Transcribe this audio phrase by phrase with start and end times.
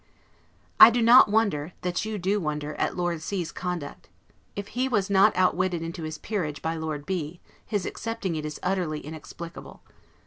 [0.79, 4.09] I do not wonder, that you do wonder, at Lord C 's conduct.
[4.55, 8.59] If he was not outwitted into his peerage by Lord B, his accepting it is
[8.63, 9.83] utterly inexplicable.